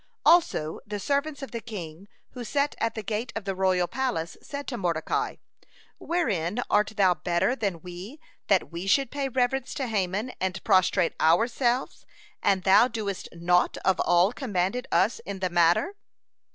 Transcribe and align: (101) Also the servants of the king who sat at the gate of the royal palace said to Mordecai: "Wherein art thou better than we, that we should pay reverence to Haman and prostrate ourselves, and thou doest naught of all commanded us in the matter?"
(101) 0.23 0.33
Also 0.33 0.79
the 0.83 0.99
servants 0.99 1.43
of 1.43 1.51
the 1.51 1.59
king 1.61 2.07
who 2.31 2.43
sat 2.43 2.73
at 2.79 2.95
the 2.95 3.03
gate 3.03 3.31
of 3.35 3.45
the 3.45 3.53
royal 3.53 3.87
palace 3.87 4.35
said 4.41 4.67
to 4.67 4.75
Mordecai: 4.75 5.35
"Wherein 5.99 6.63
art 6.71 6.93
thou 6.97 7.13
better 7.13 7.55
than 7.55 7.81
we, 7.81 8.19
that 8.47 8.71
we 8.71 8.87
should 8.87 9.11
pay 9.11 9.29
reverence 9.29 9.75
to 9.75 9.85
Haman 9.85 10.31
and 10.41 10.63
prostrate 10.63 11.13
ourselves, 11.19 12.07
and 12.41 12.63
thou 12.63 12.87
doest 12.87 13.29
naught 13.31 13.77
of 13.85 13.99
all 13.99 14.33
commanded 14.33 14.87
us 14.91 15.19
in 15.19 15.37
the 15.37 15.51
matter?" 15.51 15.93